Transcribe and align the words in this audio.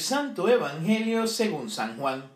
Santo 0.00 0.48
Evangelio 0.48 1.26
según 1.26 1.70
San 1.70 1.98
Juan. 1.98 2.30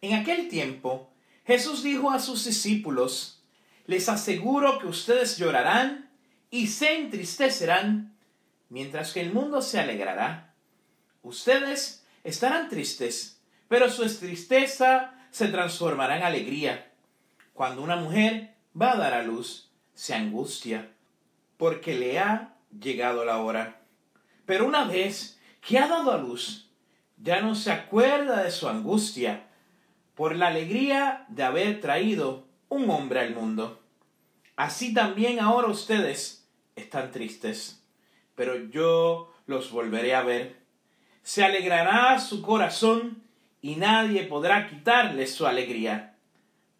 En 0.00 0.14
aquel 0.14 0.48
tiempo, 0.48 1.10
Jesús 1.46 1.82
dijo 1.82 2.10
a 2.10 2.18
sus 2.18 2.44
discípulos, 2.44 3.42
Les 3.86 4.08
aseguro 4.08 4.78
que 4.78 4.86
ustedes 4.86 5.36
llorarán 5.36 6.10
y 6.50 6.68
se 6.68 6.96
entristecerán, 6.96 8.16
mientras 8.68 9.12
que 9.12 9.20
el 9.20 9.32
mundo 9.32 9.62
se 9.62 9.80
alegrará. 9.80 10.54
Ustedes 11.22 12.04
estarán 12.22 12.68
tristes, 12.68 13.40
pero 13.68 13.90
su 13.90 14.06
tristeza 14.18 15.14
se 15.30 15.48
transformará 15.48 16.16
en 16.16 16.22
alegría. 16.22 16.92
Cuando 17.52 17.82
una 17.82 17.96
mujer 17.96 18.54
va 18.80 18.92
a 18.92 18.96
dar 18.96 19.14
a 19.14 19.22
luz, 19.22 19.70
se 19.94 20.14
angustia, 20.14 20.92
porque 21.56 21.94
le 21.94 22.18
ha 22.18 22.56
llegado 22.78 23.24
la 23.24 23.38
hora. 23.38 23.80
Pero 24.46 24.66
una 24.66 24.84
vez 24.84 25.40
que 25.60 25.78
ha 25.78 25.88
dado 25.88 26.12
a 26.12 26.18
luz, 26.18 26.63
ya 27.24 27.40
no 27.40 27.54
se 27.54 27.72
acuerda 27.72 28.42
de 28.42 28.50
su 28.50 28.68
angustia 28.68 29.46
por 30.14 30.36
la 30.36 30.48
alegría 30.48 31.24
de 31.28 31.42
haber 31.42 31.80
traído 31.80 32.46
un 32.68 32.88
hombre 32.90 33.20
al 33.20 33.34
mundo. 33.34 33.80
Así 34.56 34.92
también 34.92 35.40
ahora 35.40 35.68
ustedes 35.68 36.46
están 36.76 37.10
tristes, 37.10 37.82
pero 38.34 38.68
yo 38.68 39.32
los 39.46 39.70
volveré 39.70 40.14
a 40.14 40.22
ver. 40.22 40.56
Se 41.22 41.42
alegrará 41.42 42.20
su 42.20 42.42
corazón 42.42 43.22
y 43.62 43.76
nadie 43.76 44.24
podrá 44.24 44.68
quitarles 44.68 45.34
su 45.34 45.46
alegría. 45.46 46.16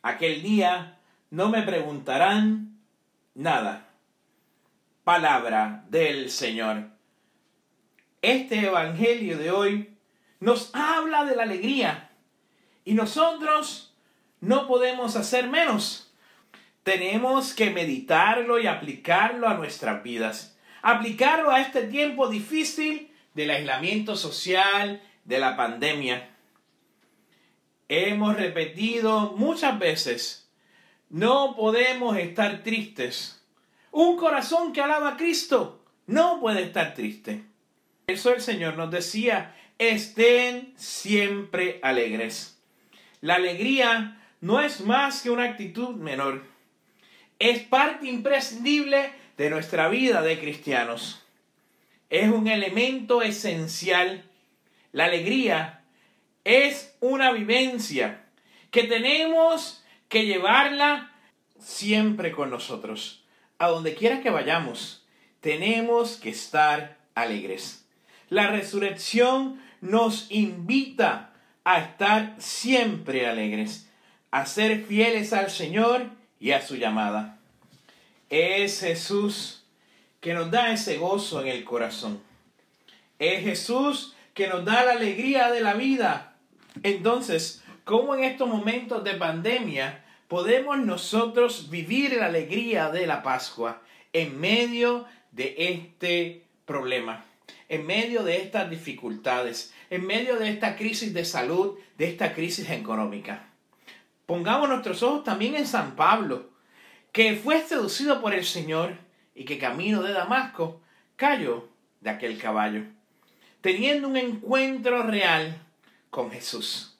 Aquel 0.02 0.42
día 0.42 0.98
no 1.30 1.48
me 1.48 1.62
preguntarán 1.62 2.78
nada. 3.34 3.88
Palabra 5.04 5.86
del 5.88 6.28
Señor. 6.30 6.90
Este 8.20 8.66
Evangelio 8.66 9.38
de 9.38 9.50
hoy 9.50 9.93
nos 10.40 10.70
habla 10.74 11.24
de 11.24 11.36
la 11.36 11.44
alegría 11.44 12.10
y 12.84 12.94
nosotros 12.94 13.94
no 14.40 14.66
podemos 14.66 15.16
hacer 15.16 15.48
menos. 15.48 16.12
Tenemos 16.82 17.54
que 17.54 17.70
meditarlo 17.70 18.58
y 18.58 18.66
aplicarlo 18.66 19.48
a 19.48 19.54
nuestras 19.54 20.02
vidas. 20.02 20.58
Aplicarlo 20.82 21.50
a 21.50 21.60
este 21.60 21.84
tiempo 21.84 22.28
difícil 22.28 23.10
del 23.32 23.50
aislamiento 23.50 24.16
social, 24.16 25.02
de 25.24 25.38
la 25.38 25.56
pandemia. 25.56 26.30
Hemos 27.88 28.36
repetido 28.36 29.32
muchas 29.36 29.78
veces, 29.78 30.50
no 31.08 31.54
podemos 31.56 32.16
estar 32.16 32.62
tristes. 32.62 33.42
Un 33.90 34.16
corazón 34.16 34.72
que 34.72 34.80
alaba 34.80 35.10
a 35.10 35.16
Cristo 35.16 35.84
no 36.06 36.40
puede 36.40 36.64
estar 36.64 36.94
triste. 36.94 37.44
Eso 38.06 38.34
el 38.34 38.40
Señor 38.40 38.76
nos 38.76 38.90
decía, 38.90 39.54
estén 39.78 40.72
siempre 40.76 41.80
alegres. 41.82 42.58
La 43.20 43.36
alegría 43.36 44.20
no 44.40 44.60
es 44.60 44.80
más 44.80 45.22
que 45.22 45.30
una 45.30 45.44
actitud 45.44 45.96
menor. 45.96 46.44
Es 47.38 47.60
parte 47.60 48.06
imprescindible 48.06 49.10
de 49.36 49.50
nuestra 49.50 49.88
vida 49.88 50.22
de 50.22 50.38
cristianos. 50.38 51.22
Es 52.10 52.30
un 52.30 52.48
elemento 52.48 53.22
esencial. 53.22 54.24
La 54.92 55.06
alegría 55.06 55.82
es 56.44 56.94
una 57.00 57.32
vivencia 57.32 58.26
que 58.70 58.84
tenemos 58.84 59.84
que 60.08 60.26
llevarla 60.26 61.12
siempre 61.58 62.32
con 62.32 62.50
nosotros. 62.50 63.24
A 63.58 63.68
donde 63.68 63.94
quiera 63.94 64.20
que 64.20 64.30
vayamos, 64.30 65.06
tenemos 65.40 66.16
que 66.16 66.30
estar 66.30 66.98
alegres. 67.14 67.86
La 68.28 68.48
resurrección 68.48 69.62
nos 69.84 70.30
invita 70.30 71.30
a 71.62 71.78
estar 71.78 72.34
siempre 72.38 73.26
alegres, 73.26 73.86
a 74.30 74.46
ser 74.46 74.82
fieles 74.82 75.34
al 75.34 75.50
Señor 75.50 76.06
y 76.40 76.52
a 76.52 76.62
su 76.62 76.76
llamada. 76.76 77.38
Es 78.30 78.80
Jesús 78.80 79.62
que 80.20 80.32
nos 80.32 80.50
da 80.50 80.72
ese 80.72 80.96
gozo 80.96 81.42
en 81.42 81.48
el 81.48 81.64
corazón. 81.64 82.22
Es 83.18 83.44
Jesús 83.44 84.16
que 84.32 84.48
nos 84.48 84.64
da 84.64 84.86
la 84.86 84.92
alegría 84.92 85.50
de 85.50 85.60
la 85.60 85.74
vida. 85.74 86.34
Entonces, 86.82 87.62
¿cómo 87.84 88.14
en 88.14 88.24
estos 88.24 88.48
momentos 88.48 89.04
de 89.04 89.14
pandemia 89.14 90.02
podemos 90.28 90.78
nosotros 90.78 91.68
vivir 91.68 92.14
la 92.14 92.26
alegría 92.26 92.88
de 92.88 93.06
la 93.06 93.22
Pascua 93.22 93.82
en 94.14 94.40
medio 94.40 95.04
de 95.30 95.54
este 95.58 96.42
problema? 96.64 97.22
En 97.68 97.86
medio 97.86 98.22
de 98.22 98.42
estas 98.42 98.70
dificultades, 98.70 99.72
en 99.90 100.06
medio 100.06 100.38
de 100.38 100.50
esta 100.50 100.76
crisis 100.76 101.14
de 101.14 101.24
salud, 101.24 101.78
de 101.98 102.08
esta 102.08 102.34
crisis 102.34 102.70
económica. 102.70 103.48
Pongamos 104.26 104.68
nuestros 104.68 105.02
ojos 105.02 105.24
también 105.24 105.54
en 105.54 105.66
San 105.66 105.96
Pablo, 105.96 106.50
que 107.12 107.36
fue 107.36 107.62
seducido 107.62 108.20
por 108.20 108.34
el 108.34 108.44
Señor 108.44 108.96
y 109.34 109.44
que 109.44 109.58
camino 109.58 110.02
de 110.02 110.12
Damasco 110.12 110.80
cayó 111.16 111.68
de 112.00 112.10
aquel 112.10 112.38
caballo, 112.38 112.84
teniendo 113.60 114.08
un 114.08 114.16
encuentro 114.16 115.02
real 115.02 115.62
con 116.10 116.30
Jesús. 116.30 116.98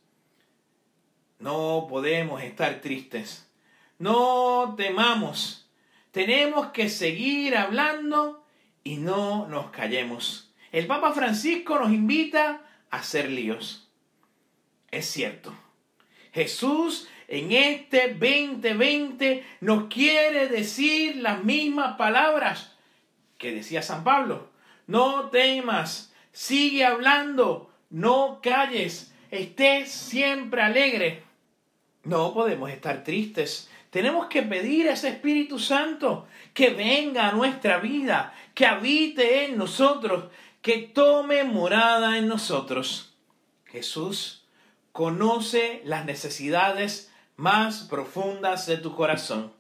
No 1.39 1.87
podemos 1.89 2.43
estar 2.43 2.81
tristes, 2.81 3.51
no 3.99 4.75
temamos, 4.77 5.69
tenemos 6.11 6.69
que 6.69 6.89
seguir 6.89 7.57
hablando 7.57 8.45
y 8.83 8.97
no 8.97 9.49
nos 9.49 9.71
callemos. 9.71 10.54
El 10.75 10.89
Papa 10.89 11.13
Francisco 11.13 11.79
nos 11.79 11.93
invita 11.93 12.61
a 12.91 12.97
hacer 12.97 13.31
líos. 13.31 13.89
Es 14.91 15.07
cierto. 15.07 15.55
Jesús 16.33 17.07
en 17.29 17.53
este 17.53 18.09
2020 18.09 19.47
nos 19.61 19.85
quiere 19.85 20.49
decir 20.49 21.15
las 21.19 21.45
mismas 21.45 21.97
palabras 21.97 22.75
que 23.39 23.53
decía 23.53 23.83
San 23.83 24.03
Pablo. 24.03 24.51
No 24.89 25.31
temas, 25.31 26.13
sigue 26.33 26.85
hablando, 26.85 27.71
no 27.91 28.41
calles, 28.43 29.15
estés 29.31 29.93
siempre 29.93 30.61
alegre. 30.61 31.23
No 32.03 32.35
podemos 32.35 32.69
estar 32.69 33.05
tristes. 33.05 33.71
Tenemos 33.91 34.27
que 34.27 34.43
pedir 34.43 34.89
a 34.89 34.95
ese 34.95 35.11
Espíritu 35.11 35.61
Santo 35.61 36.27
que 36.53 36.71
venga 36.71 37.29
a 37.29 37.33
nuestra 37.33 37.79
vida, 37.79 38.35
que 38.53 38.67
habite 38.67 39.45
en 39.45 39.57
nosotros, 39.57 40.33
que 40.65 40.79
tome 40.79 41.45
morada 41.45 42.17
en 42.17 42.27
nosotros. 42.27 43.15
Jesús 43.67 44.47
conoce 44.93 45.83
las 45.85 46.07
necesidades 46.07 47.13
más 47.37 47.83
profundas 47.83 48.67
de 48.67 48.79
tu 48.79 48.97
corazón 48.97 49.53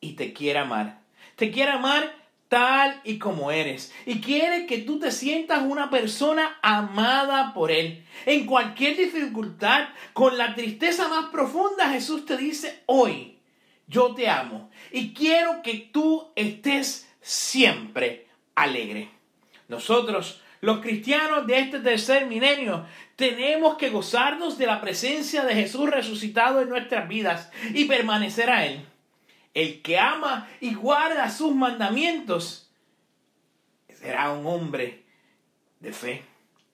y 0.00 0.12
te 0.12 0.32
quiere 0.32 0.60
amar. 0.60 1.00
Te 1.34 1.50
quiere 1.50 1.72
amar 1.72 2.14
tal 2.46 3.00
y 3.02 3.18
como 3.18 3.50
eres 3.50 3.92
y 4.06 4.20
quiere 4.20 4.66
que 4.66 4.78
tú 4.78 5.00
te 5.00 5.10
sientas 5.10 5.64
una 5.64 5.90
persona 5.90 6.60
amada 6.62 7.52
por 7.52 7.72
Él. 7.72 8.06
En 8.24 8.46
cualquier 8.46 8.96
dificultad, 8.96 9.88
con 10.12 10.38
la 10.38 10.54
tristeza 10.54 11.08
más 11.08 11.30
profunda, 11.30 11.88
Jesús 11.88 12.24
te 12.24 12.36
dice 12.36 12.84
hoy, 12.86 13.40
yo 13.88 14.14
te 14.14 14.28
amo 14.28 14.70
y 14.92 15.12
quiero 15.12 15.60
que 15.64 15.90
tú 15.92 16.30
estés 16.36 17.08
siempre 17.20 18.28
alegre. 18.54 19.15
Nosotros, 19.68 20.42
los 20.60 20.80
cristianos 20.80 21.46
de 21.46 21.58
este 21.58 21.80
tercer 21.80 22.26
milenio, 22.26 22.86
tenemos 23.16 23.76
que 23.76 23.90
gozarnos 23.90 24.58
de 24.58 24.66
la 24.66 24.80
presencia 24.80 25.44
de 25.44 25.54
Jesús 25.54 25.90
resucitado 25.90 26.60
en 26.60 26.68
nuestras 26.68 27.08
vidas 27.08 27.50
y 27.74 27.84
permanecer 27.86 28.50
a 28.50 28.66
Él. 28.66 28.84
El 29.54 29.82
que 29.82 29.98
ama 29.98 30.48
y 30.60 30.74
guarda 30.74 31.30
sus 31.30 31.54
mandamientos 31.54 32.70
será 33.88 34.30
un 34.32 34.46
hombre 34.46 35.04
de 35.80 35.92
fe, 35.92 36.22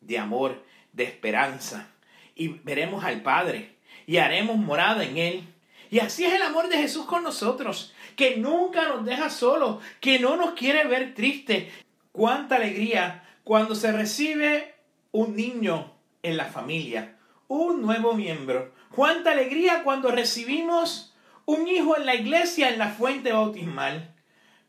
de 0.01 0.19
amor, 0.19 0.65
de 0.93 1.05
esperanza. 1.05 1.89
Y 2.35 2.49
veremos 2.49 3.05
al 3.05 3.23
Padre 3.23 3.77
y 4.07 4.17
haremos 4.17 4.57
morada 4.57 5.05
en 5.05 5.19
Él. 5.19 5.45
Y 5.91 6.01
así 6.01 6.25
es 6.25 6.33
el 6.33 6.43
amor 6.43 6.69
de 6.69 6.79
Jesús 6.79 7.05
con 7.05 7.23
nosotros, 7.23 7.95
que 8.17 8.37
nunca 8.37 8.89
nos 8.89 9.05
deja 9.05 9.31
solos, 9.31 9.83
que 10.01 10.19
no 10.19 10.37
nos 10.37 10.55
quiere 10.55 10.85
ver 10.85 11.15
tristes, 11.15 11.73
Cuánta 12.13 12.57
alegría 12.57 13.25
cuando 13.43 13.75
se 13.75 13.91
recibe 13.91 14.75
un 15.13 15.35
niño 15.35 15.93
en 16.23 16.37
la 16.37 16.45
familia, 16.45 17.17
un 17.49 17.81
nuevo 17.81 18.13
miembro. 18.13 18.73
Cuánta 18.91 19.33
alegría 19.33 19.83
cuando 19.83 20.11
recibimos 20.11 21.15
un 21.47 21.67
hijo 21.67 21.97
en 21.97 22.05
la 22.05 22.15
iglesia, 22.15 22.69
en 22.69 22.79
la 22.79 22.91
fuente 22.91 23.33
bautismal. 23.33 24.15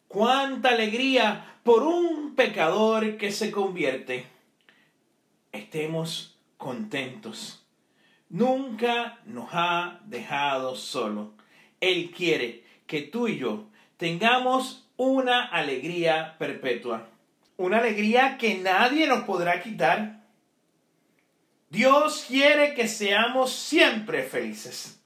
Cuánta 0.08 0.70
alegría 0.70 1.58
por 1.64 1.84
un 1.84 2.36
pecador 2.36 3.18
que 3.18 3.32
se 3.34 3.52
convierte. 3.52 4.26
Estemos 5.52 6.38
contentos. 6.58 7.66
Nunca 8.30 9.20
nos 9.26 9.50
ha 9.52 10.00
dejado 10.06 10.76
solo. 10.78 11.34
Él 11.82 12.12
quiere 12.12 12.64
que 12.88 13.02
tú 13.02 13.28
y 13.28 13.38
yo 13.38 13.66
tengamos 13.98 14.88
una 14.96 15.46
alegría 15.46 16.38
perpetua 16.40 17.10
una 17.64 17.78
alegría 17.78 18.38
que 18.38 18.56
nadie 18.56 19.08
nos 19.08 19.24
podrá 19.24 19.62
quitar. 19.62 20.20
Dios 21.70 22.26
quiere 22.28 22.74
que 22.74 22.90
seamos 22.90 23.54
siempre 23.54 24.24
felices. 24.24 25.02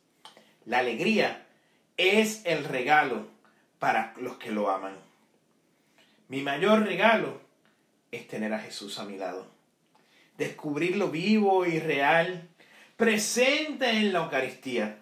La 0.65 0.79
alegría 0.79 1.45
es 1.97 2.41
el 2.45 2.63
regalo 2.63 3.27
para 3.77 4.15
los 4.17 4.37
que 4.37 4.51
lo 4.51 4.71
aman. 4.71 4.95
Mi 6.29 6.41
mayor 6.41 6.83
regalo 6.83 7.39
es 8.11 8.27
tener 8.27 8.51
a 8.53 8.59
Jesús 8.59 8.97
a 8.97 9.05
mi 9.05 9.17
lado. 9.17 9.47
Descubrirlo 10.37 11.09
vivo 11.09 11.63
y 11.67 11.79
real, 11.79 12.49
presente 12.95 13.91
en 13.91 14.13
la 14.13 14.23
Eucaristía. 14.23 14.97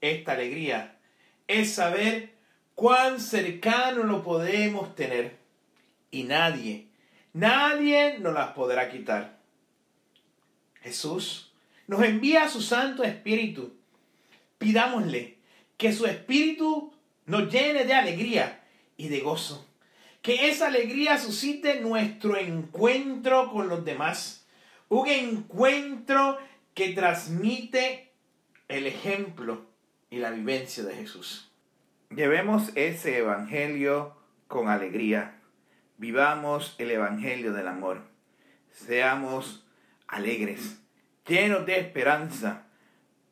Esta 0.00 0.32
alegría 0.32 0.96
es 1.48 1.74
saber 1.74 2.34
cuán 2.76 3.20
cercano 3.20 4.04
lo 4.04 4.22
podemos 4.22 4.94
tener 4.94 5.41
y 6.12 6.22
nadie, 6.22 6.86
nadie 7.32 8.18
nos 8.20 8.34
las 8.34 8.52
podrá 8.52 8.88
quitar. 8.88 9.40
Jesús 10.82 11.52
nos 11.88 12.02
envía 12.04 12.48
su 12.48 12.62
Santo 12.62 13.02
Espíritu. 13.02 13.72
Pidámosle 14.58 15.38
que 15.76 15.92
su 15.92 16.06
Espíritu 16.06 16.92
nos 17.26 17.52
llene 17.52 17.84
de 17.84 17.94
alegría 17.94 18.62
y 18.96 19.08
de 19.08 19.20
gozo. 19.20 19.66
Que 20.20 20.48
esa 20.48 20.68
alegría 20.68 21.18
suscite 21.18 21.80
nuestro 21.80 22.36
encuentro 22.36 23.50
con 23.50 23.68
los 23.68 23.84
demás. 23.84 24.46
Un 24.88 25.08
encuentro 25.08 26.38
que 26.74 26.90
transmite 26.90 28.12
el 28.68 28.86
ejemplo 28.86 29.66
y 30.10 30.18
la 30.18 30.30
vivencia 30.30 30.84
de 30.84 30.94
Jesús. 30.94 31.50
Llevemos 32.10 32.70
ese 32.76 33.18
Evangelio 33.18 34.14
con 34.46 34.68
alegría. 34.68 35.41
Vivamos 35.96 36.74
el 36.78 36.90
Evangelio 36.90 37.52
del 37.52 37.68
amor. 37.68 38.02
Seamos 38.70 39.66
alegres, 40.08 40.82
llenos 41.26 41.66
de 41.66 41.78
esperanza, 41.78 42.66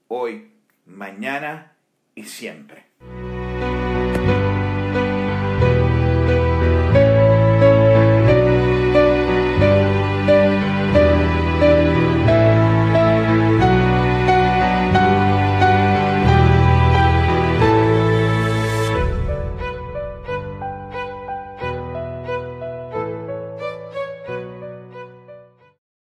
hoy, 0.09 0.53
mañana 0.87 1.77
y 2.15 2.25
siempre. 2.25 2.87